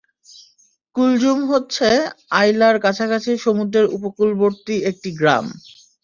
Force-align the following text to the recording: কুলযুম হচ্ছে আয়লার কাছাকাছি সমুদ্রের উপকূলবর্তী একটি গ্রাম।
কুলযুম 0.95 1.39
হচ্ছে 1.51 1.87
আয়লার 2.33 2.75
কাছাকাছি 2.85 3.31
সমুদ্রের 3.45 3.85
উপকূলবর্তী 3.97 4.75
একটি 4.89 5.09
গ্রাম। 5.19 5.45